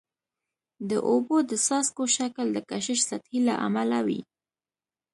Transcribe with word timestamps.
د 0.89 0.91
اوبو 1.09 1.35
د 1.49 1.51
څاڅکو 1.65 2.03
شکل 2.17 2.45
د 2.53 2.57
کشش 2.69 2.99
سطحي 3.09 3.39
له 3.47 3.55
امله 3.67 3.99
وي. 4.07 4.21